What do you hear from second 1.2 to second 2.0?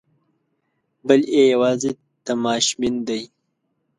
یې یوازې